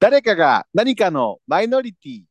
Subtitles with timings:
[0.00, 2.22] 誰かが何かのマイノリティ。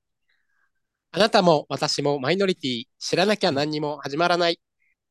[1.11, 4.61] あなたも私もマイノリティ、知らなきゃ何にも始まらない。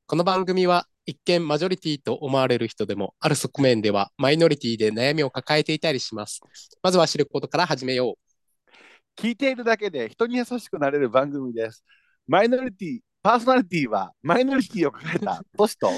[0.07, 6.41] この番組は一見マジョリティと思われる人でも、ある側面ではマイノリティで悩みを抱えていたりします。
[6.83, 9.21] まずは知ることから始めよう。
[9.21, 11.85] 聞いているだけで人に優しくなれる番組です。
[12.27, 15.91] マイノリティ、パーソナリティはマイノリティを抱えたトシと、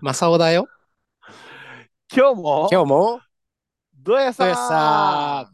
[0.00, 0.66] マサオだよ。
[2.10, 3.20] 今日も、今日も、
[3.92, 5.50] どやさどやさ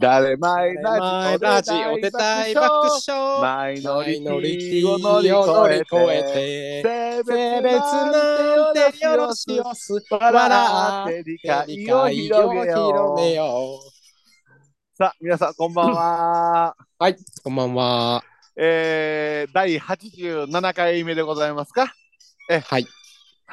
[0.00, 3.40] 誰マイマイラジラジオオでで大大爆笑。
[3.40, 9.92] マイノリテマイノリティをを乗り越えて、性別なんてよろしおす。
[10.10, 13.34] 笑って理解を解広をげよ広めう。
[13.36, 14.96] よう。
[14.96, 16.76] さあ、皆さん、こんばんは。
[16.98, 18.24] はい、こんばんは。
[18.56, 21.52] えー、第87回目でござい。
[21.54, 21.92] ますか
[22.50, 22.58] え。
[22.58, 22.86] はい。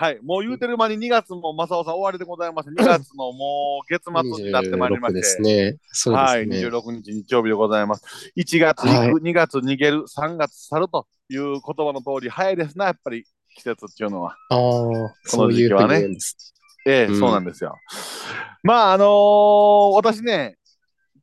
[0.02, 2.72] はい、もう言うてる間に2月も正雄さん終わりでございます。
[2.72, 5.36] 2月のもう月末になってまいりま26でして。
[5.36, 5.78] すね。
[5.92, 6.70] そうはい、ですね。
[6.70, 8.34] 26日日曜日でございます。
[8.36, 14.36] 1月行く、はい2月逃げる、3月去るという言葉の通り、早いですな、やっぱり季節っていうのは。
[14.50, 16.56] ああ、そういうふうに言うんです。
[16.88, 17.76] ええうんそうなんですよ。
[18.64, 20.58] まあ、あのー私ね、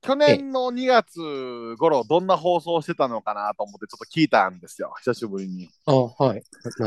[0.01, 5.69] 去年の2月頃、どんな放送をしてたのかなと思って、ちょっと聞いたんですよ、久しぶりに。
[5.87, 6.43] あはい。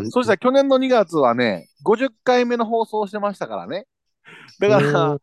[0.09, 3.85] そしたら去年の2月はね、50回目の放送をしてましたからね。
[4.59, 5.19] だから、うん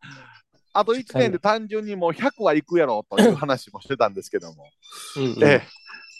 [0.71, 4.69] あと1年で単純にもう100はいくやろうという話もしてたんですけども、
[5.17, 5.67] うんうんええ、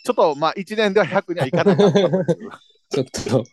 [0.04, 2.00] ちょっとまあ1年では100にはいかなかった。
[2.90, 3.44] ちょっと、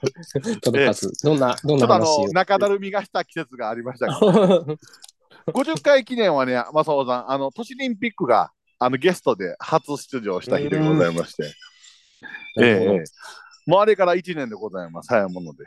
[0.63, 1.13] 届かず。
[1.23, 2.29] どんな、どんちょっとあの。
[2.33, 4.65] 中だるみがした季節がありましたけど、
[5.53, 11.45] 50回記念はね、正雄さん、あの都市オリンピックがあのゲストで初出場した日でございまして、
[12.61, 12.67] ええ。
[12.67, 13.05] ええ
[13.67, 15.65] もうあれから1年でございます、早いもので、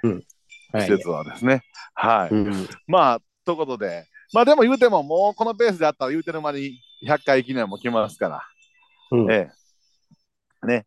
[0.72, 0.88] はい。
[0.88, 1.64] 季節はですね。
[1.94, 2.30] はい。
[2.34, 2.68] うん。
[2.88, 8.42] まあ、ということで、まあでも言うても、もうこのペースであったら言うてる間に100回記念も来ますから、
[9.12, 9.32] うん。
[9.32, 9.50] え
[10.64, 10.68] え。
[10.68, 10.86] ね。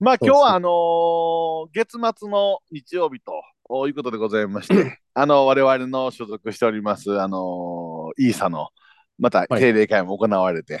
[0.00, 8.68] まあ今日はあのー月末の日曜日ということでございまして、 あの、我々の所属しております、あのーイーサの、
[9.18, 9.60] またはい。
[9.60, 10.80] 定例会も行われて、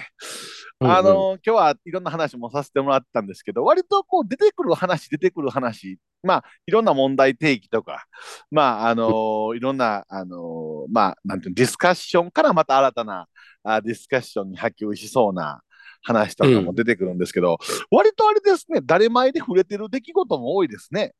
[0.80, 8.06] あのー今日はいろんな話もさせてもらったんですけど、割とこう出てくる話、出てくる話、まあいろんな問題提起とか、
[8.50, 13.28] まああのー いろんな、あのーまあなんていうのディスカッションからまた新たな
[13.62, 15.62] あディスカッションに波及しそうな
[16.02, 17.58] 話とかも出てくるんですけど、
[17.90, 21.14] 割とあれですね、誰前で触れてる出来事も多いですね。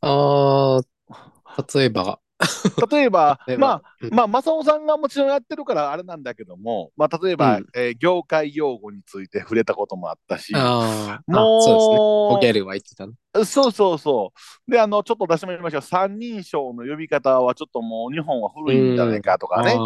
[0.00, 2.20] ああ、例えば、
[2.90, 11.96] 例えばまあ、うんまあ、正雄さんがもちろんやってるからあれなんだけども、まあ、例えば、うんえー業界用語について触れたこともあったし、あもうそうですね。
[11.96, 13.14] ボゲルは言ってたの？
[13.44, 14.32] そうそうそ
[14.68, 14.70] う。
[14.70, 15.82] で、あの、ちょっと出してもらいましょう。
[15.82, 19.76] 三人称の呼び方はちょっともう日本は古いんじゃないかとかね。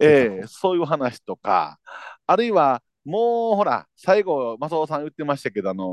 [0.00, 1.78] ええそういう話とか、
[2.26, 5.84] あるいは、もうほら、最後、正雄さん言ってましたけど、あの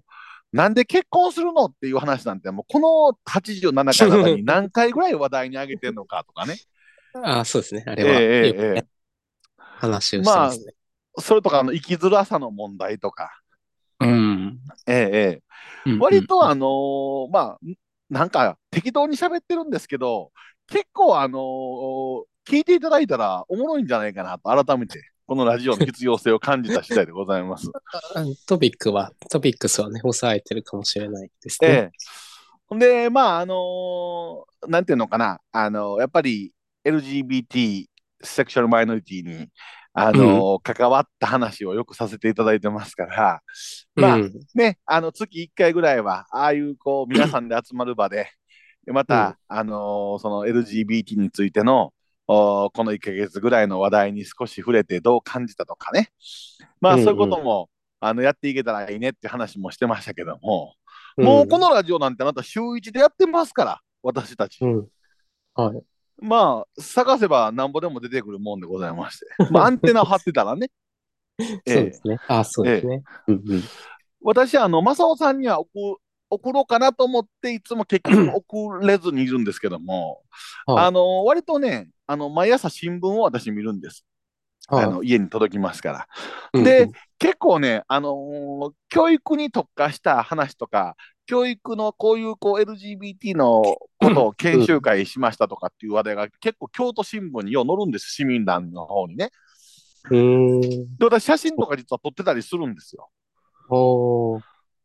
[0.00, 0.23] ー
[0.54, 6.56] なんで結婚するのっていう話なんて、もうこの87回の中に何回ぐらい話題に上げてるのかとかね。
[7.12, 7.20] た。
[7.22, 7.84] ああ、そうですね。
[7.86, 8.48] あれは、え
[8.78, 8.84] え
[9.56, 10.74] 話をしてますね。
[11.18, 13.30] それとか、あの生きづらさの問題とか、
[14.00, 14.60] うん。
[14.86, 15.42] ええええ
[15.86, 17.60] うん割と、あのーまあ、
[18.10, 20.32] なんか適当に喋ってるんですけど、
[20.68, 27.70] 結構、あのー聞いていただいたらおもろいんじゃないかなと、改めて、このラジオの必要性を感じた次第でございます。
[28.16, 31.68] うんトピックは、トピックスはね、抑えてるかもしれないですね。
[31.68, 31.90] え
[32.74, 32.78] え。
[32.78, 36.52] で、まあ、あのーなんていうのかな、あのーやっぱり
[36.84, 37.86] LGBT、
[38.22, 39.48] セクシャルマイノリティに、
[39.94, 43.42] あのー関わった話をよくさせていただいてますから、
[43.94, 48.30] まあ、うんね、あの月1回ぐらいは、ああいうこう皆さんで集まる場で、
[48.84, 51.93] でまた、あのーその LGBT についてのお
[52.26, 56.10] この1ヶ月ぐらいの話題に少し触れてどう感じたとかね、
[56.80, 57.68] まあうんうんそういうことも、
[58.00, 60.74] あのやっていけたらいいねって話もしてましたけども、
[61.16, 64.58] もうこのラジオなんてあなた週1でやってますから、私たち。
[64.62, 64.88] うん。
[65.54, 65.82] はい。
[66.20, 70.70] まあ、探せばなんぼでも出てくるもんでございまして、まあアンテナを張ってたらね、
[71.38, 72.18] そうですね。
[72.28, 73.02] ああ、そうですね。
[73.26, 73.62] うんうん。
[74.22, 75.98] 私、あの、正雄さんには送
[76.30, 80.22] 送ろうかなと思って、いつも結局 送れずにいるんですけども、
[80.66, 84.04] はいあの、割とね、あの、毎朝新聞を私見るんです。
[84.68, 86.06] はいあの、家に届きますから。
[86.54, 90.96] うんで、結構ね、あのー教育に特化した話とか、
[91.26, 93.62] 教育のこういうこう LGBT の
[93.98, 99.30] ことを研修会しましたとかっていう話題が結構京都新聞によう載るんです、市民団の方にね。
[100.98, 103.10] で、私写真とか実は撮ってたりするんですよ。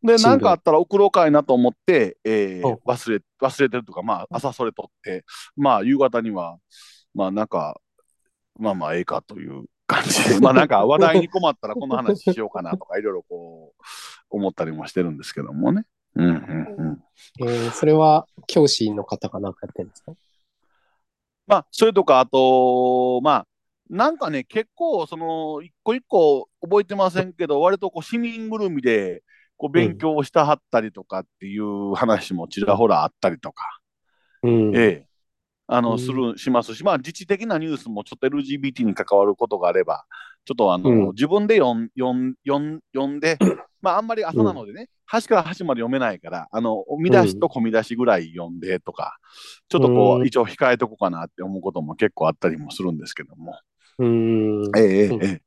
[0.02, 5.26] で、新聞なんかあったら送ろうかいなと思って、えーうん忘れ、忘れてるとか、まあ、朝それ撮って、
[5.56, 6.58] まあ、夕方には、
[7.14, 7.80] まあなんか、
[8.58, 13.84] まあまあええかという感じで、 まあなんか話題に困ったらこの話しようかなとかいろいろこう
[14.30, 15.86] 思ったりもしてるんですけどもね。
[16.16, 17.04] うんうんうん。
[17.40, 20.14] えーそれは教師の方がなんかやってるんですか？
[21.48, 23.48] まあそれとかあと、まあ
[23.90, 29.24] なんかね、結構その一個一個覚えてませんけど、割とこう市民ぐるみで
[29.58, 33.64] こう勉強したはったりとかっていう話もちらほらあったりとか。
[34.44, 34.76] うん。
[34.76, 35.09] ええ、
[35.72, 40.04] あの、うんする、しますし、まあ、自治的なニュースもちょっと LGBT に関わることがあれば、
[40.46, 43.38] ちょっとあの、うん自分で読ん読んで、
[43.82, 49.18] まあ、あんまり朝なのでね、端から端まで読めないから、あの、見出しと込み出しぐらい読んでとか、
[49.70, 53.58] ちょっとこう、うん一応控えとこうかなって思うことも結構あったりもするんですけども。
[54.00, 54.72] うん。
[54.76, 55.42] え。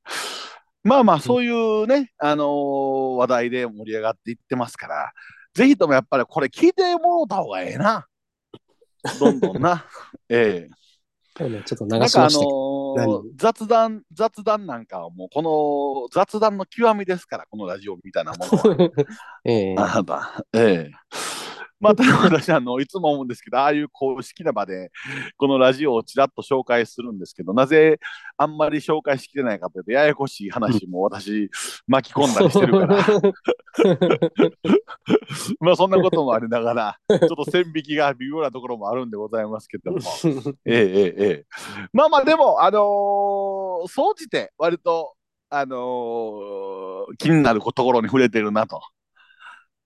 [0.84, 5.12] まあまあ、そういうね、あのー話題で盛り上がっていってますから、
[5.54, 8.06] ぜひともやっぱりこれ聞いてもらった方がええな。
[9.18, 9.84] どんどんな。
[10.28, 10.70] ええ。
[11.38, 12.30] そうね、ちょっと流なんかあの。
[12.30, 18.90] ー何雑談、雑談なんかはもうこの雑談の極みですから、このラジオみたいなものは。
[19.44, 20.92] ええあなた、ええ。
[21.82, 24.92] まあ、ただ私あの、いつも思うんですけど、ああいう公式な場で、
[25.36, 27.98] このラジオをちらっと紹介するんですけど、なぜ
[28.36, 31.50] あんまり紹介しきれないかというと、ややこしい話も私、
[31.88, 32.96] 巻き込んだりしてるから、
[35.58, 39.98] まあそんなこともありながら、ちょっと線引きが微妙なところもあるんでございますけども、
[40.64, 41.44] ええええええ。
[41.92, 45.14] まあまあでも、あのー総じて割と、
[45.50, 48.80] あのー気になるところに触れてるなと、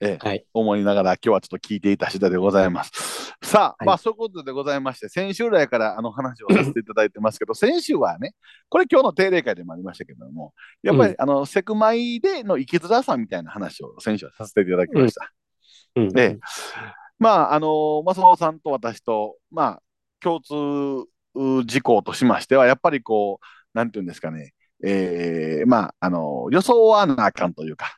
[0.00, 0.44] ええはい。
[0.52, 3.34] 思いながら今日はちょっと聞いていた次第でございます。
[3.43, 8.34] さあ、はいまあそういうことでございまして、先週来からあの話をさせていただいてますけど、先週はね、
[8.69, 10.52] これ今日の定例会でもありましたけども、
[10.82, 15.32] やっぱり、うんあの、セクマイでの生きづらさみたいな話を先週はさせていただきました。
[15.96, 16.38] うんええ
[17.19, 19.82] まあ、あの、正雄さんと私と、まあ、
[20.20, 23.46] 共通事項としましては、やっぱりこう、
[23.78, 24.52] なんていうんですかね、
[24.84, 27.96] えー、まあ、あの、予想はなあかんというか、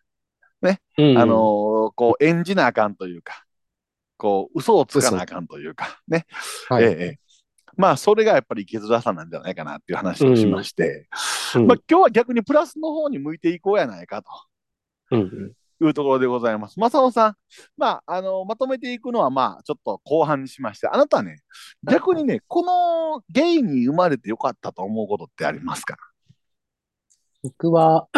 [0.62, 1.18] うん。
[1.18, 3.44] あの、こう、演じなあかんというか、
[4.16, 6.26] こう、嘘をつかなあかんというか、ね、
[6.68, 6.84] はい。
[6.84, 7.18] ええええ。
[7.76, 11.08] まあ、それがやっぱり生きづらさなんじゃないかなっていう話をしまして、
[11.54, 11.66] うん。
[11.66, 14.30] まあ、今日は逆にプラスの方に向いていこうやないかと。
[15.12, 16.80] うんいうところでございます。
[16.80, 17.36] 正雄さん、
[17.76, 21.42] まあ、あの、まとめていくのは、まあ、ちょっと後半にしまして、あなたね、
[21.84, 25.96] 逆にね、このゲイに生まれてよかったと思うことってありますか？
[27.44, 28.08] 僕は、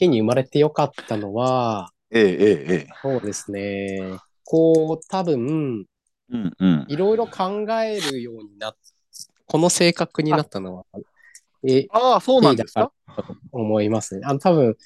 [0.00, 2.88] 家に生まれてよかったのは、ええ、ええ、ええ。
[3.02, 4.18] そうですね。
[4.44, 5.86] こう、多分、
[6.30, 6.86] うん、うん。
[6.88, 8.76] いろいろ考えるようになっ、
[9.46, 10.84] この性格になったのは、
[11.62, 12.90] え、ああ、そうなんですか？
[13.16, 14.22] と思いますね。
[14.24, 14.76] あの、多分、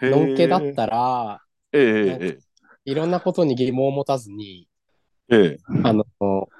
[0.00, 1.40] のんけだったら、
[1.72, 2.38] ええ、え
[2.84, 4.68] いろんなことに疑問を持たずに、
[5.28, 6.04] え、ええ、あの、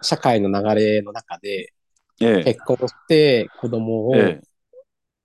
[0.03, 1.73] 社会の流れの中で
[2.21, 4.47] ええ、結婚して子供を、ええ。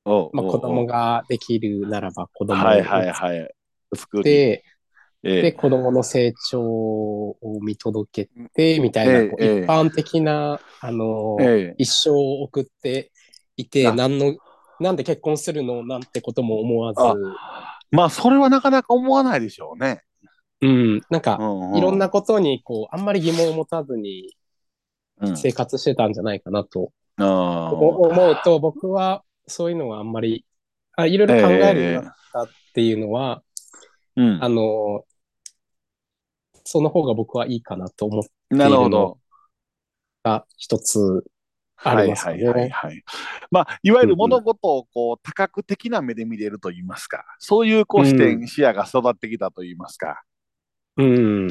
[0.06, 3.53] まあ、子供ができるならば子供をはいはいはい。
[3.95, 4.24] 作り。
[4.24, 4.63] で、
[5.24, 9.36] えで、子供の成長を見届けて、みたいな、ええ。
[9.39, 13.12] ええ一般的な、あの、ええ、一生を送って
[13.56, 13.94] いて、あ。
[13.94, 14.36] なんの、
[14.80, 20.01] なんで結婚するのなんてことも思わず、あまあ、それはなかなか思わないでしょうね。
[20.62, 24.36] うん、なんか、うんういろんなことに、こう、あんまり疑問を持たずに
[25.22, 25.38] うん。
[25.38, 30.45] 生活してたんじゃないかなとああお思うと、僕はそういうのはあんまり、
[30.95, 33.43] あいろいろ考えるようになったっていうのは、
[34.15, 35.05] うんあの、
[36.63, 39.17] その方が僕はいいかなと思っなるほど。
[40.24, 41.24] た一つ
[41.83, 42.41] あはいはりますかね。
[42.41, 43.03] いはいはい。
[43.50, 50.21] まあ、いわゆる物事をこう多角的な目で見れると言いますか、そういうこう視う点、視野が育ってきたと言いますか、
[50.98, 51.50] うん。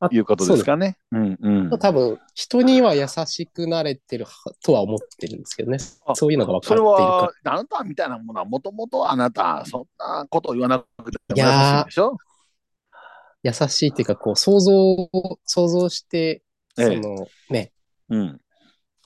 [0.00, 0.96] あいうことですかね。
[1.10, 1.78] うんうん。
[1.78, 4.30] 多分、人には優しくなれてるは
[4.62, 5.78] とは思ってるんですけどね。
[6.06, 12.16] あそういうのが分かっているかは、あなたみたいなものは、もともとあなた、そんなことを言わなくても優しいでしょ？
[13.42, 14.72] ら、優しいっていうか、こう、想像、
[15.44, 16.42] 想像して、
[16.78, 17.72] ええその、ね、
[18.08, 18.40] うん。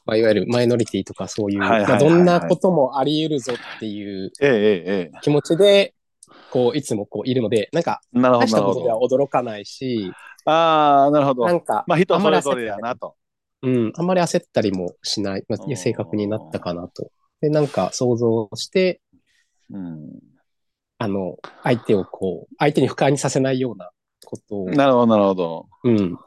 [0.04, 1.61] まあ、いわゆるマイノリティとかそういう、
[1.99, 5.94] どんなこともあり得るぞっていうえええええ気持ちで、
[6.52, 8.21] こう、いつもこういるので、なんか、え。
[8.21, 9.06] なるほど、大したことではど。
[9.06, 10.12] 驚かないし、
[10.44, 11.52] ああ、なるほどな。
[11.52, 13.16] んか、まあ、人それぞれやなと。
[13.62, 17.11] うん、あんまり焦ったりもしない、まあ、性格になったかなと。
[17.40, 19.00] で、なんか想像して、
[19.71, 20.21] うん。
[20.99, 23.90] あの、相手をこう、相手に不快にさせないような
[24.25, 25.68] ことを、なるほど、なるほど。
[25.85, 26.18] うん、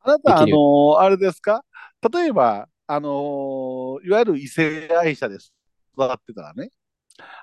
[0.00, 1.64] あなた、あのあれですか？
[2.12, 5.52] 例えば、あのいわゆる異性愛者です。
[5.94, 6.70] 育ってたらね。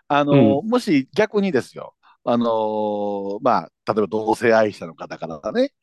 [0.07, 1.95] あのもし逆にですよ。
[2.25, 5.73] あのまあ、例えば同性愛者の方からね、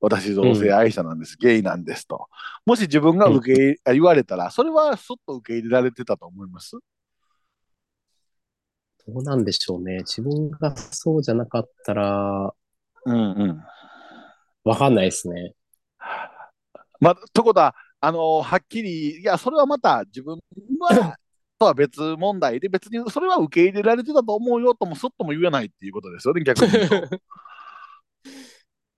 [0.00, 2.28] 私同性愛者なんです、ゲイなんですと。
[2.64, 6.78] もし自分が受け入れ、あ言われたら、それはすっと受け入れられてたと思います？
[9.06, 9.98] どうなんでしょうね。
[9.98, 12.54] 自分がそうじゃなかったら、
[13.04, 13.62] うんうん。
[14.64, 15.54] わかんないですね。
[17.00, 20.38] まあ、ということは、あのはっきり、いや、それはまた自分
[20.78, 21.16] は、
[21.62, 26.72] とは別問題で、別にそれは受け入れられてたと思うよとも、そっとも言えないっていうことですよね、逆に。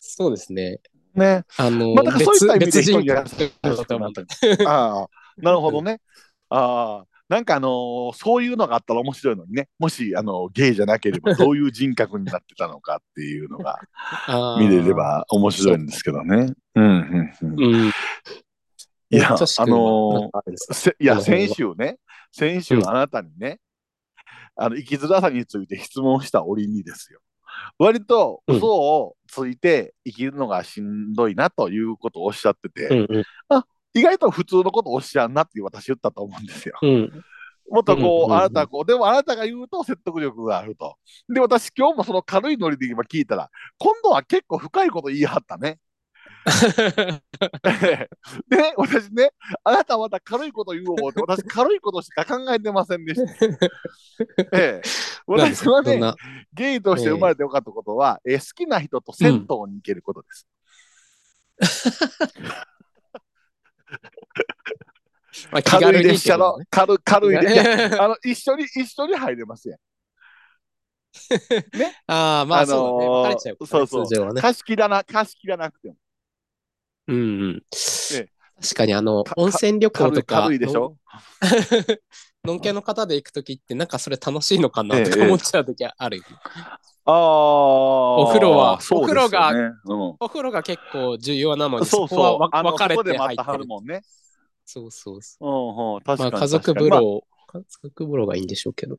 [0.00, 0.80] そうですね。
[1.14, 1.44] ね。
[1.58, 4.22] あの、まあだからそういった意味で別人人が格だと思った。
[4.68, 6.00] ああ、なるほどね。
[6.48, 9.68] ああ、なんかあのーそういうのがあったら面白いのにね。
[9.78, 13.80] もし、あのゲイじゃなければ、どういう人格になってたのかっていうのが
[14.58, 14.94] 見れれ。
[14.94, 16.54] ば面白いんですけどね。
[16.74, 17.64] うん、うん、うん。
[17.64, 17.92] うん。
[19.10, 21.98] いや、あのーせいや、先週ね、
[22.36, 23.60] 先週うんあなたにね、
[24.56, 27.20] あの、生きづらさについて質問した折にですよ。
[27.78, 33.24] 割とうん嘘をついて生きるのがしんどいなということをおっしゃってて、うんうん
[33.96, 36.76] 意外と普通のことをおっしゃんなって私言ったと思うんですよ。
[36.82, 37.24] うん。
[37.70, 40.96] もっとこう、うんうんうんあなたはこう、でもあなたが言うと説得力があると。
[41.32, 45.78] で、私今日もその軽いノリで今聞いたら、今度は結構深いこと言い張ったね。
[46.44, 46.52] で
[48.56, 49.32] ね、私ね、
[49.62, 53.32] あなたはまた軽いこと言う思うて、私軽いことしか考えてませんでした。
[54.52, 54.82] ええ、
[55.26, 56.14] 私はね。
[56.52, 60.46] ゲイとして生まれてよかったことは、え好きな人と銭湯に行けることです。
[65.50, 69.78] まあ気軽い列車の、軽軽いで、いやねあの一緒に、一緒に入れますやん。
[72.06, 73.36] ああ、まあそうだね。
[73.66, 74.34] そうそう。
[74.34, 75.96] 貸し切らな、貸し切らなくても。
[77.08, 77.62] うんうん。
[78.14, 78.28] え
[78.62, 80.96] 確かにあのか、温泉旅行とか、軽いでしょ？
[82.44, 86.22] のんけの方で行くときって、なんかそれ楽しいのかなええとか思っちゃうときはある。
[87.06, 87.14] ああ。
[88.16, 89.14] お風呂はお風
[89.84, 92.48] うんお風呂が結構重要なのに、そうそう。
[92.52, 93.66] あの分かれてて入ってる。
[93.66, 94.02] もんね。
[94.64, 95.96] そうそうそうんうん。
[95.96, 96.00] う。
[96.02, 96.30] 確かに。
[96.32, 98.98] まあ家族風呂、家族風呂がいいんでしょうけど。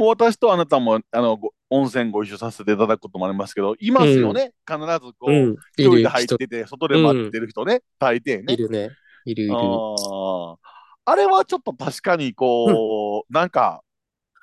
[0.00, 4.54] もう私とあなたもあのご温泉ご一緒させていただくこともありますけど、いますよね。
[4.66, 5.56] 必ずこう、うん。
[5.76, 8.54] 一人で入ってて、外で待ってる人ね、大抵ね。
[8.54, 8.88] いるね。
[9.26, 9.54] いるいる。
[9.54, 13.82] あれはちょっと確かにこう、なんか、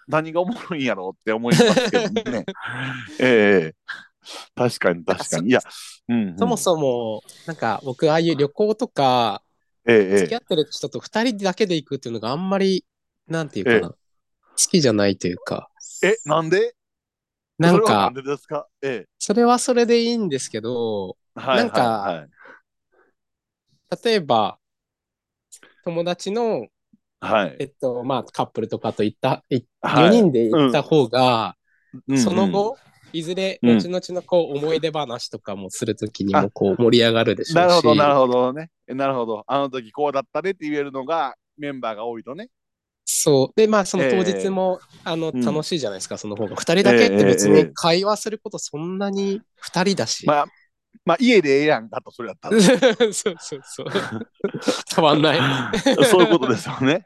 [0.07, 2.45] 何がおもろいんやろうって思いますけどね。
[3.19, 3.75] ええ
[4.55, 5.49] 確かに確かに。
[5.49, 5.59] いや、
[6.07, 6.37] うん、うん。
[6.37, 9.41] そもそも、なんか僕、ああいう旅行とか、
[9.87, 12.85] えええ付き合ってる人と二人だけで行くっていうのがあんまり、
[13.27, 13.97] なんていうかな、好
[14.65, 15.69] きじゃないというか、
[16.03, 16.73] え、え、なんで？
[17.57, 18.11] なんか
[19.17, 21.17] それはそれでいいんですけど。
[21.35, 22.27] なんか
[24.03, 24.59] 例えば、
[25.83, 26.67] 友達の、
[27.19, 27.55] はい。
[27.59, 31.55] えっと、まあ、カップルとかと行った、いはい4人で行った方が、
[32.07, 32.77] うんその後、
[33.13, 37.55] いずれ、うん後々のこう思い出話とかもするときにあもこう盛り上がるでしょうし。
[37.55, 38.69] なるほど、なるほどね。
[38.87, 39.43] なるほど。
[39.47, 42.49] あの時こうだったねって言えるのがメンバーが多いとね。
[43.09, 43.53] そう。
[43.55, 46.57] で、まあ、その当ええ日も、あの、うん楽しいじゃないですか、その方が。
[46.57, 50.25] 二人だけって別ええええに会話することそんなに二人だし。
[50.27, 50.45] まあ、
[51.05, 52.59] まあ、家でええやんかと、それやったら。
[52.61, 53.85] そうそうそう。
[54.93, 55.39] 変わんない。
[56.05, 57.05] そういうことですよね。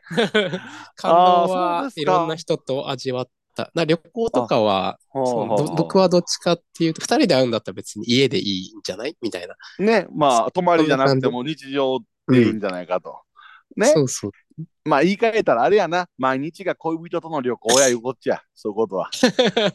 [0.96, 3.70] 感動はいろんな人と味わった。
[3.76, 9.16] な旅行とかは、僕はどっちかっていうと、二人で会うんだったら別に家でいいんじゃない？
[9.22, 9.56] みたいな。
[9.78, 13.20] ね、まあ、泊まりじゃなくても日常でいいんじゃないかと。
[13.78, 14.32] ねそうそう。
[14.84, 16.08] まあ、言い換えたらあれやな。
[16.18, 18.42] 毎日が恋人との旅行やいうこっちや。
[18.54, 19.10] そういうことは。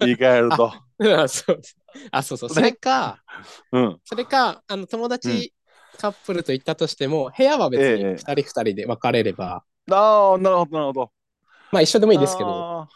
[0.00, 0.72] 言い換えると。
[1.22, 1.60] あそう
[2.10, 2.48] あ、そうそう。
[2.50, 3.22] ねそれか、
[3.72, 4.00] うん。
[4.04, 5.54] それか、あの友達、
[5.98, 11.10] カップルと行ったとしても、部屋は別にええ二人二人で分かれれば、ああ、なるほど、なるほど。
[11.72, 12.88] まあ一緒でもいいですけど。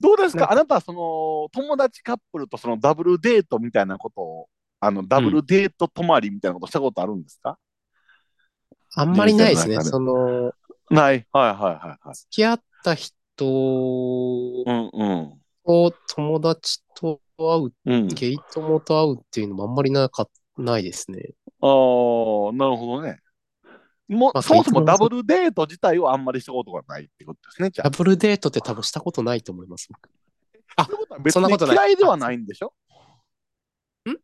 [0.00, 0.50] どうですか？
[0.50, 4.48] あなた、その、友達カップルとそのダブルデートみたいなことを、
[4.80, 7.58] あの、ダブルデート泊まりみたいなことしたことあるんですか、
[8.96, 9.80] あんまりないですね。
[9.82, 10.52] その、
[10.90, 11.26] ない。
[11.32, 12.14] はいはいはいはい。
[12.14, 13.42] 付き合った人う
[14.70, 15.40] んうん。
[15.64, 18.08] と友達と会う、うん。
[18.08, 20.28] ゲイ友と会うっていうのもあんまりなか
[20.58, 21.30] ないですね。
[21.62, 23.20] ああ、なるほどね。
[24.08, 27.70] もう、まあそもそもダブルデート自体をあんまりしたことがないってことですね。
[27.70, 29.88] ダブルデートって多分したことないと思います。
[29.88, 30.10] 僕
[30.76, 30.88] あ
[31.30, 32.72] そんなことない嫌いではないんでしょ？
[34.08, 34.16] ん？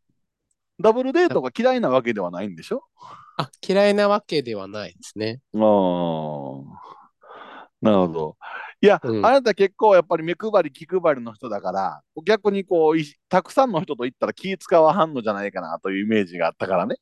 [0.79, 2.83] ダブルデートが嫌いなわけではないんでしょ？
[3.37, 5.39] あ、嫌いなわけではないですね。
[5.53, 5.61] ああ、
[7.81, 8.37] なるほど。
[8.81, 16.97] いや、うんあなた結構やっぱり目配り気配りの人だから、逆にこう、いたくさんの人と行ったら気使わはんのじゃないかなというイメージがあったからね。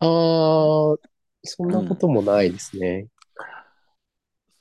[0.00, 0.96] あー、
[1.44, 3.08] そんなこともないですね。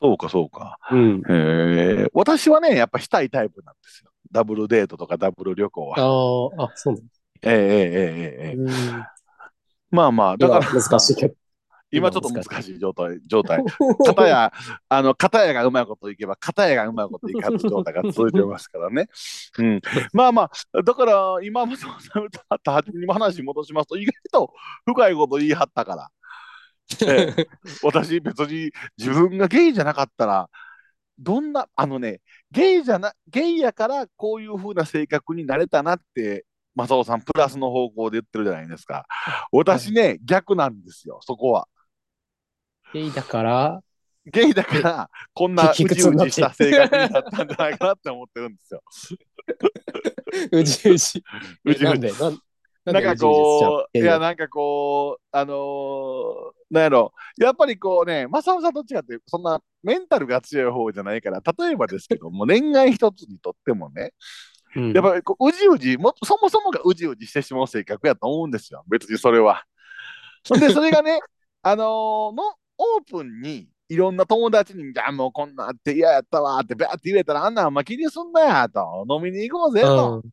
[0.02, 0.78] そうか、そうか。
[0.92, 1.22] うん。
[1.30, 2.10] へえ。
[2.14, 4.12] 私はね、やっぱしたいタイプなんですよ。
[4.32, 6.58] ダブルデートとかダブル旅行あは。
[6.58, 7.22] ー、あ、そうなんです。
[7.44, 9.04] ええええええええうん
[9.94, 11.36] まあまあ、だから、難しいけど。
[11.92, 13.64] 今ちょっと難しい状態、状態。
[14.04, 14.52] 片や、
[14.90, 19.08] あの、片やがうまいこといけば、片やがうまいこといかず状態が続いてますからね。
[19.60, 19.82] うん。
[20.12, 24.54] まあまあ、だから、今まで歌った初めに話戻しますと、意外と
[24.88, 26.10] 深いこと言い張ったから。
[27.08, 27.48] ええ
[27.84, 30.50] 私、別に自分がゲイじゃなかったら、
[31.20, 39.06] どんな、あのね、ゲイじゃな、ゲイやからこういう風な性格になれたなって、正雄さん、プラスの方向で言ってるじゃないですか。
[39.52, 41.68] 私ね、逆なんですよ、そこは。
[42.94, 43.80] ゲイだから、
[44.26, 46.02] ゲイだから、こんなうじうじ
[46.32, 48.82] した性格になったんじゃないかなって思ってるんですよ。
[50.52, 51.24] うじうじ。
[51.66, 52.12] うじうじなんで？
[52.14, 52.40] なん
[52.86, 55.56] なんかこう、いや、なんかこう、あのー
[56.70, 64.14] なんやろ、やっぱりこうね、正雄さんと違って、そんなメンタルが強い方じゃないから、例えばですけども、恋愛一つにとってもね、
[64.76, 64.94] うん。
[64.94, 69.64] やっぱりこううじうじも、そもそもがうじうじしてしまう性格やと思うんですよ、別にそれは。
[70.60, 71.20] で、 それがね、
[71.62, 72.44] あのーの、
[72.78, 80.24] オープンに、いろんな友達に、じゃあもうこんなって嫌やったわって、バーって言えたら、あんなんあんま気にすんなやと、飲みに行こうぜと、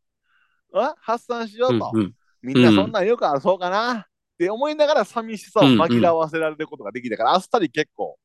[0.72, 2.14] あ発散しようと、うんうん。
[2.42, 3.92] みんなそんなんよくあるそうかな。
[4.00, 4.04] っ
[4.38, 8.18] て思いながら寂しさを紛らわせられることができたから、あっさり結構、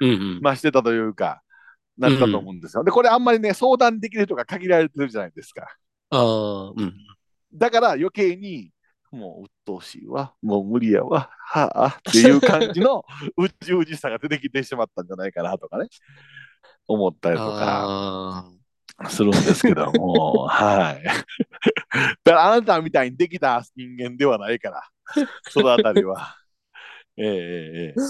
[0.00, 0.40] うんうん。
[0.42, 1.40] まあしてたというか、
[1.98, 2.84] なったと思うんですよ。
[2.84, 5.66] で、これあんまりね、相談できる人が限られてるじゃないですか。
[6.10, 6.94] ああ、うん。
[7.52, 8.72] だから余計に、
[9.10, 13.04] もう鬱陶しいわ、もう無理やわ、はあっていう感じの
[13.36, 15.88] うじうじさが出てきてしまったんじゃないかなとかね、
[16.86, 18.44] 思ったりとか
[18.98, 21.02] あするんですけども、 はい。
[21.04, 24.82] だからあなたみたいにできた人間ではないから、
[25.50, 26.34] そのあたりは。
[27.16, 28.00] ええええ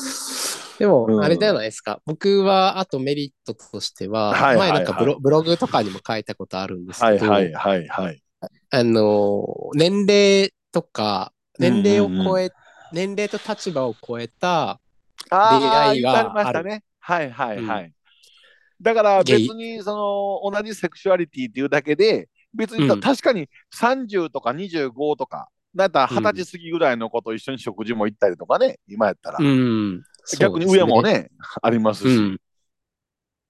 [0.79, 2.01] でも、うんあれじゃないですか？
[2.07, 8.23] 僕は、あとメリットとしては、はいはいはい前なんかブロブログとかにも書いたことあるんですけど、はいはいはいはい。
[8.71, 9.45] あの、
[9.75, 12.51] 年齢とか、年齢をうんうん超え、
[12.93, 14.81] 年齢と立場を超えた、
[15.31, 16.85] あ出あ、会いがありましたね。
[17.01, 17.93] はいはいはい。
[18.81, 29.39] だから別にその同じセクシュアリティっていうだけで、別にたうん確かに30とか25とか、なんやったら二十歳過ぎぐらいの子と一緒に食事も行ったりとかね、今やったら。
[29.41, 30.03] うん。
[30.37, 31.31] 逆に上もね、
[31.63, 32.09] ありますし。
[32.09, 32.39] うん。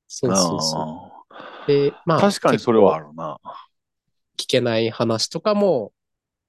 [0.07, 1.13] そうそうそ
[1.67, 1.71] う。
[1.71, 3.39] で、まあ、確かにそれはあるな。
[4.39, 5.93] 聞けない話とかも、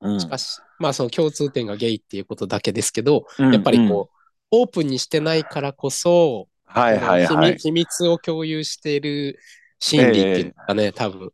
[0.01, 4.15] うんしかし、まあその共通点がゲイっていうことだけですけど、うんやっぱりうんこう、
[4.51, 7.57] オープンにしてないからこそ、はいはい秘密はい。
[7.57, 9.39] 秘密を共有している
[9.79, 11.31] 心理っていうかね、多分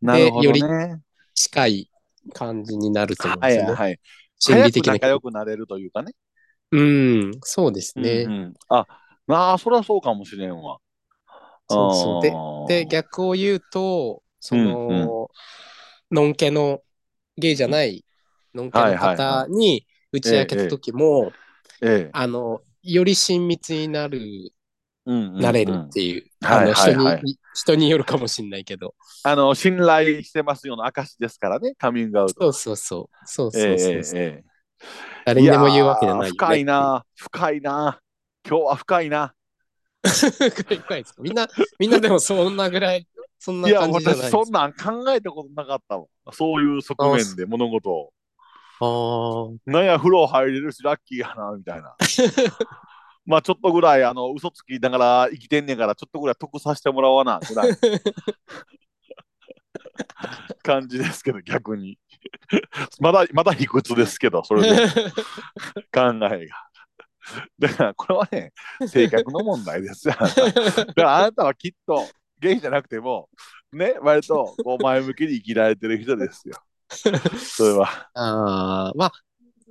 [0.00, 1.00] なるほどよね。
[1.34, 1.90] 近い
[2.32, 3.72] 感じになると思うんはですよね。
[3.72, 4.00] いはい。
[4.38, 5.08] 心理的な仲。
[5.08, 6.12] 良くなれるというかね。
[6.74, 8.24] うん、そうですね。
[8.24, 8.54] うんうん。
[8.68, 8.86] あ、
[9.26, 10.78] なあ、そりゃそうかもしれんわ。
[11.68, 12.26] そうそう。
[12.30, 12.68] あー。
[12.68, 15.30] で、逆を言うと、その、うんう
[16.10, 16.82] のんけの、
[17.36, 18.04] ゲイじゃない、
[18.54, 21.32] のんけの方に打ち明けた時も、
[21.82, 22.10] ええ。
[22.12, 24.52] あの、より親密になる、
[25.06, 25.40] うんうんうん。
[25.40, 26.94] なれるっていう、はいあのはい。
[26.94, 32.52] はい人に、よるかもしれないけど、あの、信頼してますよの証ですからね、カミングアウト。
[32.52, 34.54] そうそうそう、そうえそうそう、えええ
[35.24, 38.00] 誰にでも言うわけじゃない深いな、深いな。
[38.46, 39.34] 今日は深いな。
[40.02, 41.22] 深い深いですか？
[41.22, 43.06] みんな、みんなでもそんなぐらい、
[43.38, 46.06] そんないや、感じじゃない私そんなん考えたことなかったわ。
[46.32, 48.12] そういう側面で物事を。
[48.80, 51.96] ああ、なんや、風呂入れるし、ラッキーやな、みたいな。
[53.24, 57.70] まあ、ちょっとぐらい、あの、嘘つきながら生きてんねんから、ちょっとぐらい得させてもらわな、ぐらい。
[60.62, 61.98] 感じですけど、逆に。
[63.00, 64.76] まだ、まだ卑屈ですけど、それで
[65.92, 66.56] 考えが。
[67.58, 68.52] だから、これはね、
[68.86, 70.14] 性格の問題ですよ。
[70.14, 72.06] だから、あなたはきっと、
[72.38, 73.28] ゲイじゃなくても、
[73.72, 76.56] ね、割とこう前向きに生きられてる人ですよ。
[77.38, 78.10] それは。
[78.14, 79.12] ああ、まあ、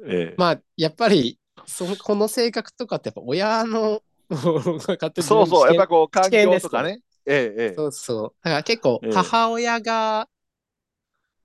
[0.05, 7.01] ええまあ、やっぱり、その、この性格とかってやっぱ親の、 勝手にそうそう、やっぱこう、環境とかね。
[7.25, 8.35] ええええそうそう。
[8.43, 10.27] だから結構ええ母親が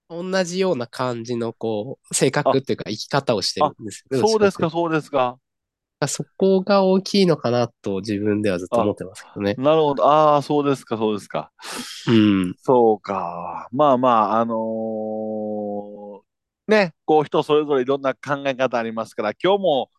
[0.08, 4.26] 同じような感じのこう性格っていうか生き方をしてるんですよね。
[4.26, 5.38] そうですか、そうですか。
[6.06, 9.54] そこが大きいのかなと自分ではずっと思ってますけどね。
[9.58, 10.06] なるほど。
[10.06, 11.50] ああ、そうですか、そうですか。
[12.06, 12.54] うん。
[12.60, 13.68] そうか。
[13.72, 16.20] まあまあ、あのー
[16.68, 19.90] ね、こう人それぞれいろんな考え方ありますから、今日も、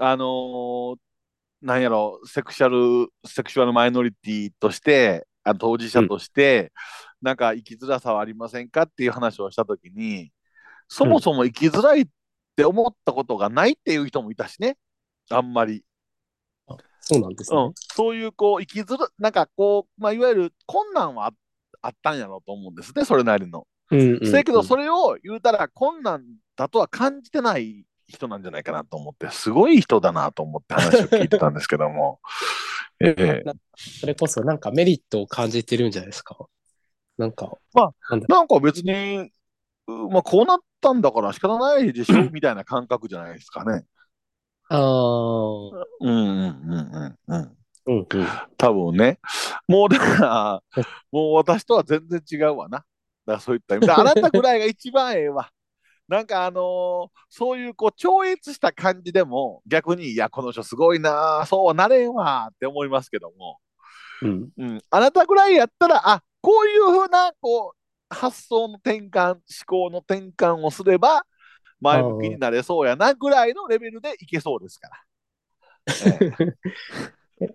[0.00, 0.96] あのー
[1.62, 6.72] なんやろ、セクシャル、セクシュアルマイノリティとして、あ当事者として、
[7.22, 10.32] なんか生きづらさはありませんかっていう話をしたときに、
[10.88, 12.06] そもそも生きづらいっ
[12.56, 14.76] て思ったことがないっていう人もいたしね、
[15.30, 15.84] あんまり。
[17.00, 17.58] そうなんですね。
[17.58, 21.32] うん、そういうこう生きづらなんかこう、まあ、いわゆる困難はあ
[21.82, 23.66] あったんやろうと思うんですねそれなりの。
[23.90, 26.22] うんうんうんせやけど、それを言うたら困難
[26.56, 32.20] だとは感じてない人なんじゃないかなと思って、すごい人だなと思って話を聞いてたんですけども。
[33.02, 36.36] ええそれこそなんかメリットを感じてるんじゃないですか。
[37.20, 37.52] なんか、
[38.28, 39.30] なんか別に、
[39.86, 43.84] うまあ、こうなったんだから仕方ないでしょみたいな感覚じゃないですかね。
[44.68, 47.56] ああ、うんうんうんうんうん。
[47.86, 48.26] うんうん。
[48.56, 49.18] 多分ね。
[49.68, 50.62] もうだから、
[51.12, 52.78] もう私とは全然違うわな。
[52.78, 52.86] だか
[53.26, 55.50] らそういった意味で、あなたぐらいが一番ええわ。
[56.08, 63.58] なんかあのーそういうこう超越した感じでも逆に、いや、この人すごいな、そうはなれんわって思いますけども、
[64.22, 64.50] うん。
[64.58, 71.24] うん、あなたぐらいやったら、あこういうふうなこう発想の転換、思考の転換をすれば、
[71.80, 74.96] 前向きになれそうやなぐらいのレベルでいけそうですから。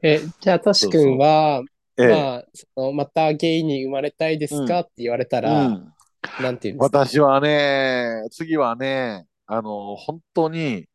[0.02, 1.62] え、じゃあ、トシ君は、
[1.98, 2.08] ええ。
[2.10, 4.80] まあ、そのまたゲイに生まれたいですか？
[4.80, 5.93] って言われたら、うん。
[6.41, 7.00] なんていうんですか？
[7.00, 10.86] 私はね、次はね、あの、本当に、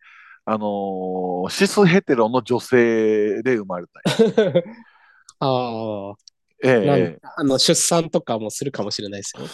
[0.44, 4.64] あの、シスヘテロの女性で生まれたい。
[5.38, 6.14] あえあ、
[6.62, 9.46] なんえあの、出産とかもするかもしれないですよ。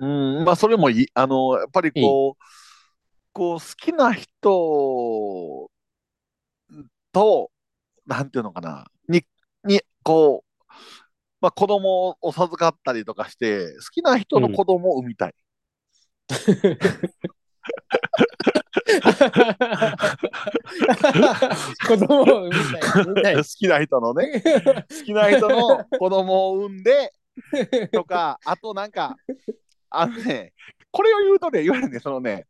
[0.00, 0.06] う
[0.42, 1.06] ん、まあ、それもいい。
[1.14, 2.42] あの、やっぱりこう、
[3.32, 5.70] こう、好きな人
[7.12, 7.50] と、
[8.06, 9.24] なんていうのかな、に、
[9.64, 10.64] に、こう、
[11.40, 15.34] まあ、子供を授かったりとかして、好きな人の子供を産みたい。
[21.88, 22.54] 子供を産み
[23.22, 23.36] たい。
[23.36, 24.50] 好きな人のね、好
[25.04, 27.12] きな人の子供を産んで、
[27.92, 29.16] とか、あとなんか、
[29.90, 30.52] あのね、
[30.92, 32.46] これを言うとね、いわゆるね、そのね、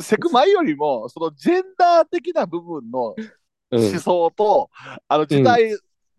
[0.00, 3.14] セクマイよりも、そのジェンダー的な部分の
[3.70, 4.70] うん思想と、
[5.08, 5.70] あの時代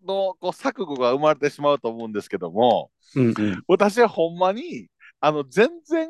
[0.04, 3.62] のこう錯誤が生まれてしまうと思うんですけども、うんうん。
[3.66, 4.88] 私はほんまに、
[5.20, 6.08] あの、全然、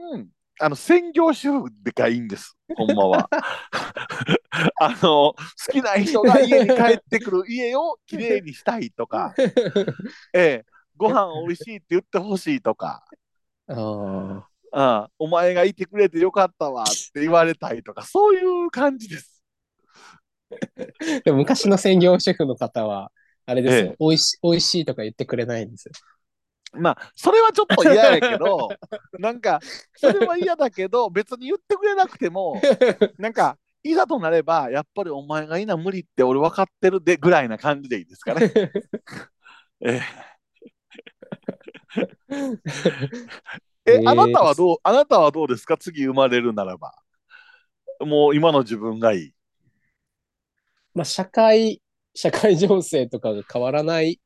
[0.59, 3.29] あの、専業主婦がいいんです、 ほんまは。
[4.81, 5.37] あの、好
[5.71, 9.35] きな人が家に帰ってくる 家をきれいにしたいとか、
[10.33, 10.64] ええ、
[10.97, 13.05] ご飯美味しいって言ってほしいとか、
[13.69, 14.23] あ
[14.73, 19.42] あお前がいてくれてよかったわって言われたいとか、そういう感じです。
[20.51, 23.11] ーでも昔の専業主婦の方は、
[23.47, 23.97] あれですよ、ええ。
[23.99, 25.92] おいし、おいしいとか言ってくれないんですよ。
[26.72, 28.68] まあ、それはちょっと嫌やけど、
[29.18, 29.61] なんか、
[29.96, 32.61] それは嫌だけど、別に言ってくれなくても、
[33.18, 38.52] なんか、いざとなれば、やっぱりお前がいいな無理って俺分かってるでぐらいな感じでいいですかね。
[39.81, 40.00] え
[43.87, 45.76] ええ、あなたはどう、あなたはどうですか？
[45.76, 46.94] 次生まれるならば。
[48.00, 49.33] もう今の自分がいい。
[50.94, 51.81] まあ、社会、
[52.14, 54.18] 社会情勢とかが変わらない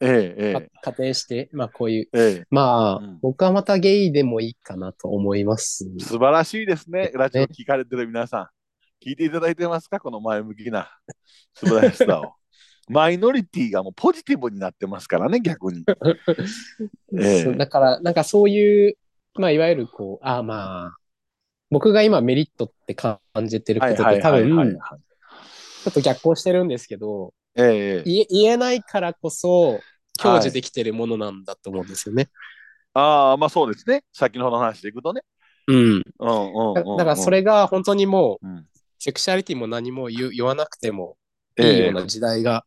[0.00, 2.46] ええ、えかえ、仮定して、まあ、こういう、ええ。
[2.50, 5.90] まあ、うん僕はまたゲイでもいいかなと思います。
[5.98, 7.10] 素晴らしいですね。
[7.14, 8.48] ラジオ聞かれてる皆さん。
[9.04, 10.00] 聞いていただいてますか？
[10.00, 10.90] この前向きな
[11.54, 12.34] 素晴らしさを。
[12.88, 15.84] マイノリティがもうポジティブになってますからね、逆に。
[17.18, 18.96] ええだから、なんかそういう、
[19.34, 20.96] まあ、いわゆるこう、あまあ、
[21.70, 24.76] 僕が今メリットって感じてることって多分、はい
[25.86, 29.80] ちょっと逆行してるんですけど、ええ言え言えないからこそ、
[30.18, 32.28] 享受できてるものなんだと思うんですよね。
[32.94, 34.04] ああ、まあそうですね。
[34.12, 35.22] 先の方の話でいくとね。
[35.68, 35.76] うん。
[35.76, 38.66] うんうんだうん、だからそれが本当にもう、うん、
[38.98, 41.16] セクシャリティも何も言う言わなくても
[41.58, 42.62] いええいような時代が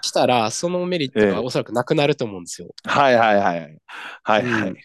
[0.00, 2.68] 来たら、そのメリットがおそらくなくなると思うんですよ。
[2.84, 3.78] はいはいはい。
[4.22, 4.68] はいはい。
[4.70, 4.76] うん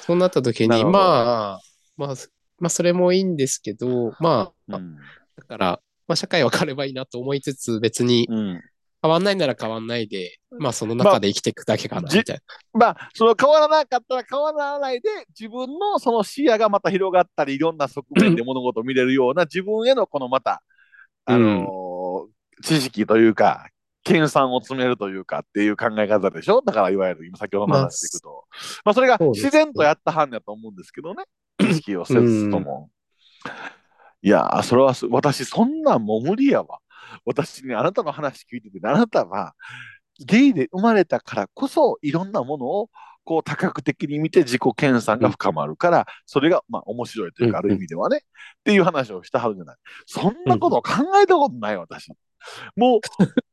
[0.00, 1.60] そうなった時に、まあ、
[1.96, 2.14] まあ、
[2.58, 4.96] まあ、それもいいんですけど、まあ、うん
[5.36, 8.60] だから、まあ、社会は変わればいいなと思いつつ、別にうん
[9.02, 12.38] 変わんないなら変わんないで、まあ、その中で生きていくだけかな、じみたい
[12.72, 20.62] まあ、その変わらなかったら変わらないで、自分のその視野がまた広がったり、いろんな側面で物事を見れるような、自分へのこのまた、
[21.26, 23.68] あのー知識というか、
[24.04, 26.62] 研鑽を詰めるというかっていう考え方でしょ？
[26.62, 28.44] だから、いわゆる今先ほどの話でいくと。
[28.84, 31.24] まあ、それがそうですね自然とやったはんやと思うんですけどね。
[31.58, 32.90] 意識をせずとも。
[34.24, 36.78] いやー、それはす、私、そんなんもう無理やわ。
[37.26, 39.54] 私にあなたの話聞いてて、あなたは
[40.18, 42.88] ゲイで生まれたからこそ、いろんなものを
[43.24, 48.20] こう多角的に見て自己研鑽が深まるから、それがまあ面白いというか、あうんる意味ではね、っ
[48.64, 49.76] ていう話をしたはずじゃない。
[50.06, 52.10] そんなことを考えたことない、私。
[52.76, 53.00] も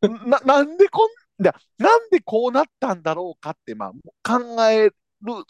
[0.01, 1.51] う、 な、なんでこん、な
[1.97, 3.91] んでこうなったんだろうかって、まあ、
[4.39, 4.93] 考える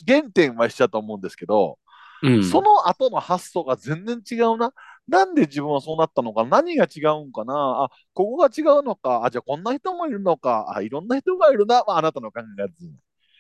[0.08, 1.78] 原点は一緒だと思うんですけど、
[2.22, 2.30] な。
[2.30, 2.44] うん。
[2.44, 4.74] その後の発想が全然違うな。
[5.12, 12.74] なんで自分はそうなったのか、何が違うんかな、あ、ここが違うのか、あ、じゃあこんな人もいるのか、あ、いろんな人がいるな、まあ、あなたの考えがず。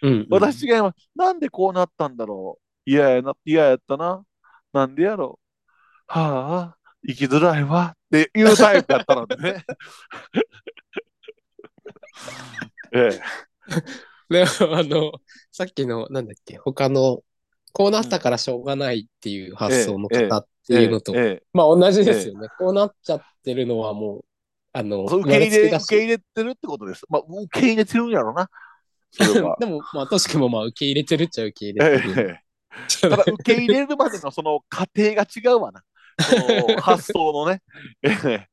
[0.03, 0.95] うん、私違います。
[1.15, 2.63] なんでこうなったんだろう？
[2.89, 4.25] 嫌やな、嫌やったな？
[4.73, 5.39] なんでやろ
[6.09, 6.11] う？
[6.11, 7.95] はあ、生きづらいわ？
[7.95, 9.63] っていうタイプだったのでね。
[12.93, 13.21] ええ。
[14.29, 15.13] でも、あの、
[15.51, 17.23] さっきの、なんだっけ、他の、
[17.73, 22.47] こうなったからしょうがないっていう発想の方っていうのと、ええまあ同じですよね。
[22.57, 24.25] こうなっちゃってるのはもう、
[24.73, 27.05] あの、受け入れ、受け入れてるってことです。
[27.09, 28.49] まあ、受け入れてるんやろな。
[29.11, 29.57] それは。
[29.59, 32.29] でも、まあ、としくもまあ受け入れてるっちゃ受け入えれてる。
[32.29, 32.43] え。
[33.01, 35.83] ただ、受け入れるまでのその過程が違うわな。
[36.81, 37.61] 発想のね。
[38.03, 38.47] ええ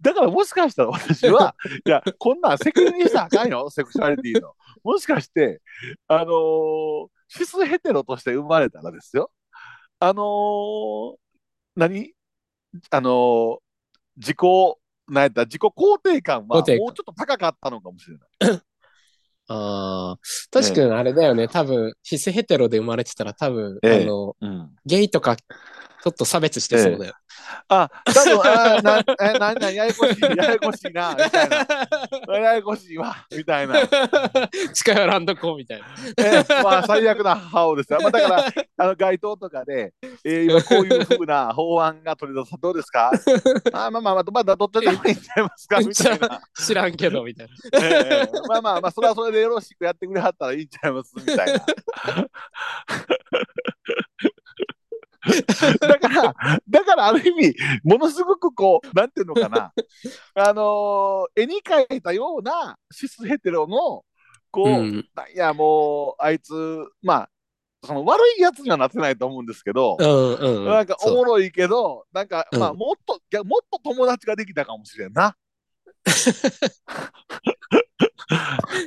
[0.00, 4.54] だからもしかしたら私は、 いや、こんなん責任したらあかんよ、セクシュアリティの。
[4.82, 5.60] もしかして、
[6.08, 9.30] あのーシスヘテロとして生まれたらですよ。
[9.98, 11.14] あのー
[11.76, 12.12] 何？
[12.90, 13.56] あのー
[14.16, 14.38] 自己、
[15.08, 15.44] なんやった？
[15.44, 18.60] 自己肯定感はもうちょっと高かったのかもしれない。
[19.48, 20.18] ああ、
[20.50, 21.48] としくんあれだよね。
[21.48, 24.76] 多分、シスヘテロで生まれてたら多分、ええあの、うん。
[24.86, 25.36] ゲイとか、
[26.04, 27.14] ちょっと差別してそうだよ。
[27.66, 32.36] あ、多分、あーな、 え、な、な、ややこしい、ややこしいな、みたいな。
[32.36, 33.76] ややこしいわ、みたいな。
[34.74, 35.86] 近寄らんとこみたいな。
[36.18, 38.00] ええまあ、最悪な母をですよ。
[38.02, 38.44] まあ、だから、
[38.76, 43.10] あの街頭とかで、えー、今こういうふうな法案が取り出さどうですか？
[43.72, 45.78] あまあまあまあ、まだどっちでもいいんちゃいますか？
[45.86, 46.42] みたいな。
[46.54, 47.80] 知らんけど、みたいな。
[47.82, 51.14] ええまあまあまあ、それはそれでよろしくやってくれはったらいいんちゃいます？
[51.16, 51.64] みたいな。
[55.80, 56.34] だから、
[56.68, 59.72] だからある意味、ものすごくこう、なんていうのかな、
[60.34, 64.04] あのー絵に描いたようなシスヘテロの、
[64.50, 66.52] こう、うんいやもう、あいつ、
[67.02, 67.30] まあ、
[67.84, 70.64] その悪いやつにはなってないと思うんですけど、うんうん。
[70.66, 75.36] なんかおもろいけど、なんか、まあ、うんもっと、いやもっと友達ができたかもしれんな。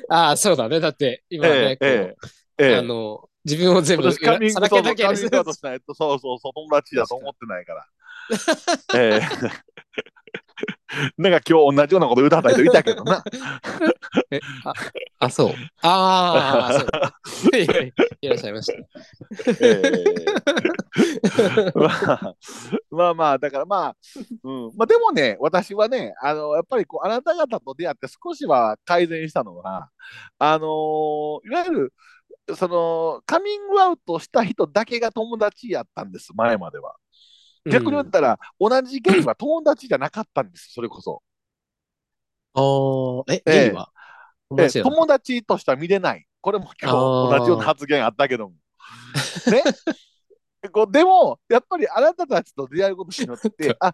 [0.10, 0.80] ああ、そうだね。
[0.80, 2.16] だって、今ね、こうえ
[2.60, 7.86] えええあの、自分を全部、さらけだけにカミングアウトしないと、そうそうそう、友達だと思ってないから。
[8.96, 9.22] ええ
[11.18, 13.24] なんか今日同じようなこと言うた人いたけどな。
[14.32, 14.74] えあ、
[15.20, 15.54] あ、そう。
[15.82, 16.86] ああ、そ
[17.54, 17.58] う。
[18.22, 18.74] いらっしゃいました。
[19.62, 20.04] ええ
[21.76, 22.36] まあ、
[22.90, 23.96] まあまあ、だからまあ、
[24.44, 29.90] うん、まあでもね、私はね、あの、やっぱりこう、あなた方と出会って少しは改善したのは、
[30.40, 31.94] あのいわゆる、
[32.56, 36.96] その、カミングアウトした人だけが友達やったんです、前までは。
[37.70, 41.22] 逆に言ったら、同じゲイは友達じゃなかったんです、それこそ。
[42.54, 42.62] あ
[43.30, 43.92] あ、え、ええゲイは？
[44.50, 46.26] 友え達やな友達としては見れない。
[46.40, 48.56] これも今日同じような発言あったけども。
[49.52, 49.64] ね。
[50.72, 53.94] こうでも、やっぱりあなたたちと出会うことによって、 あ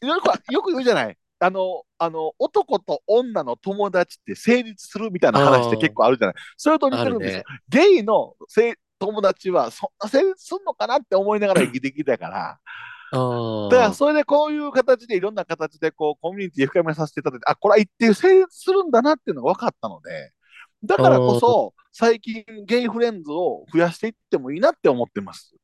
[0.00, 1.18] よくよく言うじゃない。
[1.42, 6.36] あの、あの、男と女の友達って成立するみたいな話って結構あるじゃない。
[6.56, 7.38] それと似てるんですよ。
[7.38, 7.44] ね。
[7.68, 12.58] ゲイのせ友達はそんな成立するのかなって思いながら生きてきたから。
[13.14, 13.92] あだからあ。
[13.92, 20.30] それでこういう形でいろんな形でこうコミュニティ深めさせていただいて、あ、これは一定成立するんだなっていうのが分かったので、
[20.84, 25.56] だからこそ最近ゲイフレンズを増やしていってもいいなって思ってます。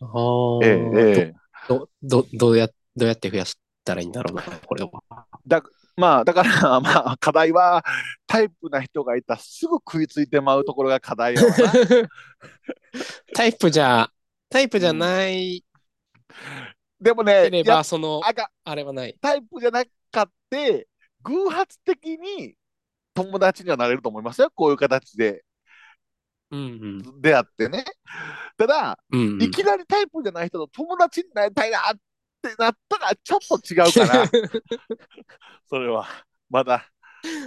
[0.00, 0.66] ああ。
[0.66, 1.34] ええええ
[1.68, 4.90] ど、ど、どうや、どうやって増やしたらいいんだろうな、これは。
[5.96, 7.84] まあだから まあ課題は
[8.26, 11.42] タイプな人がいたらすぐ食いついてまうところが課題や。
[13.34, 14.10] タイプじゃ、
[14.48, 15.64] タイプじゃない
[17.00, 19.16] でもねけれやば、その、あかあれはない。
[19.20, 20.88] タイプじゃなかって
[21.22, 22.54] 偶発的に
[23.14, 24.50] 友達にはなれると思いますよ。
[24.54, 25.44] こういう形で
[26.50, 27.84] うん出会ってね。
[28.56, 29.20] ただ、うん。
[29.20, 31.82] うんうんいきなりタイプじゃない人と友達になりたいなっ
[32.48, 34.30] てなったらちょっと違うかな。
[35.68, 36.06] それは。
[36.50, 36.86] まだ、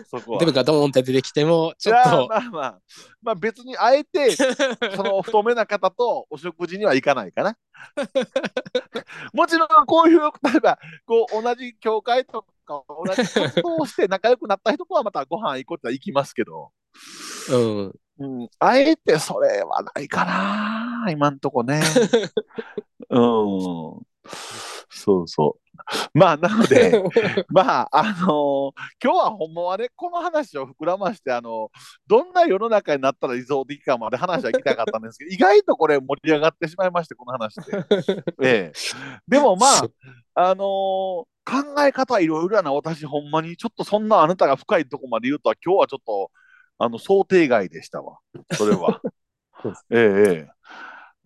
[0.09, 0.39] そこは。
[0.39, 2.79] デブがドーンって出てきても、ちょっと、まあまあ、
[3.21, 7.57] まあ別にあえて、その太めな方とお食事には行かないかな。
[9.33, 16.71] もちろんこういう、例えば、こう同じ教会とか同じ活動をして仲良くなった人とはまたご飯行こうって行きますけど、
[17.49, 17.93] うん。
[18.19, 21.81] うん、あえてそれはないかな、今んとこね。
[23.09, 24.07] うん。
[24.89, 25.67] そうそう。
[26.13, 27.01] まあ、なので、
[27.49, 28.73] まあ、あの
[29.03, 31.69] 今日はほんまはね、この話を膨らまして、あの
[32.07, 37.85] どんな世の中になったら理想的かまで話は聞きたかったんですけど、 意外とこれ盛り上がってしまいまして、この話で。
[38.43, 38.73] ええ、
[39.27, 46.31] でもまあ、あの考え方はいろいろやな、私、ほんまに、ちょっとそんなあなたが深いとこまで言うとは、今日はちょっと、
[46.77, 48.19] あの、想定外でしたわ、
[48.51, 49.01] それは。
[49.89, 50.56] ええ、ええ。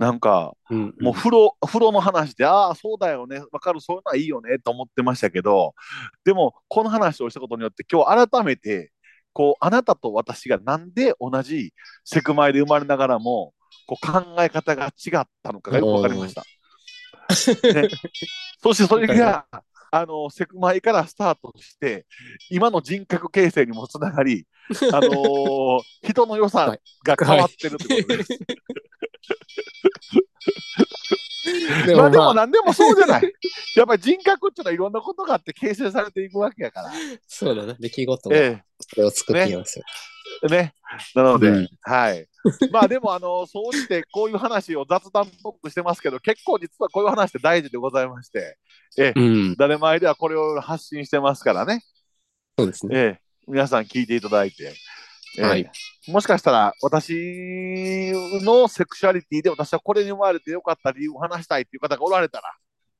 [0.01, 4.57] なんか、うんもう風呂、風呂の話で、ああ、そうだよね、わかる、そういうのはいいよね。
[4.57, 5.75] と思ってましたけど、
[6.25, 8.91] でも、この話をしたことによって、今日改めて、
[9.31, 13.53] こう、あなたと私がなんで同じセクマイで生まれながらも、
[13.85, 16.41] こう考え方が違ったのかがよくわかりました。
[16.41, 17.87] ね、
[18.59, 19.45] そしてそれが、
[19.91, 22.07] あの、セクマイからスタートして、
[22.49, 24.47] 今の人格形成にもつながり、
[24.91, 28.29] あのー人の良さが変わってるってことです。
[28.29, 29.11] でまあ
[31.86, 33.23] でもまあ、何でもそうじゃない。
[33.75, 36.91] やっぱり人格っていうのはいろんなことがあって形成されていくわけやから。
[37.27, 37.73] そうだな。
[37.79, 39.86] 出来事がえそれを作っていますよ。
[40.43, 40.73] え、ね。
[41.15, 42.27] なので、うんはい。
[42.71, 48.57] まあでも、あの、そうしてこういう話を雑談っぽくしてますけど、結構実はこういう話って大事でございまして、
[48.97, 49.55] ええ、うん。
[49.55, 51.84] 誰前ではこれを発信してますからね。
[52.57, 52.97] そうですね。
[52.97, 54.73] ええ、皆さん聞いていただいて。
[55.38, 55.72] ええはい
[56.08, 58.12] もしかしたら私
[58.44, 62.52] のセクシュアリティで私はこれに生まれてよかった理由を話したいっていう方がおられたら、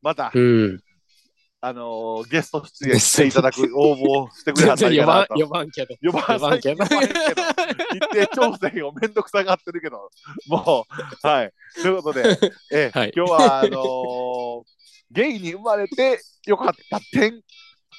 [0.02, 0.80] また、うん。
[1.64, 5.34] あのーゲスト出演していただく応募をしてくれたらいいかなと。
[5.36, 5.96] 呼ばんけど。
[6.02, 6.84] 呼ば呼ばんけど。
[6.84, 7.42] 呼ばんけど
[7.96, 10.10] 一定調整をめんどくさがってるけど、
[10.48, 10.94] もう、
[11.28, 11.54] はい。
[11.82, 12.38] ということで、
[12.72, 14.64] ええはい今日は、あのー
[15.12, 17.42] ゲイに生まれてよかった点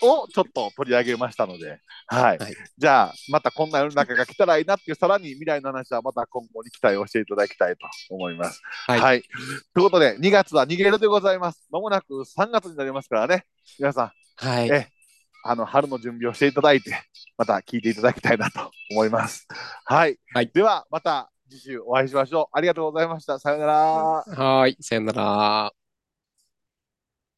[0.00, 2.38] をちょっと取り上げましたので、はい。
[2.38, 8.61] はいじゃあ、またこんな世の中が来たらいいなっていう、さらに未来の話はまた今後に期待をしていただきたいと思います。
[8.87, 9.22] はい
[9.74, 11.68] ということで、2月は逃げるでございます。
[11.70, 13.44] まもなく3月になりますからね、
[13.78, 14.68] 皆さん、はい。
[14.70, 14.88] え
[15.44, 17.02] あの春の準備をしていただいて、
[17.37, 19.46] また聞いていただきたいなと思います。
[19.85, 20.16] はい。
[20.33, 22.46] はいでは、また次週お会いしましょう。
[22.57, 23.38] ありがとうございました。
[23.38, 23.74] さようなら。
[23.74, 24.76] はい。
[24.81, 25.82] さよなら。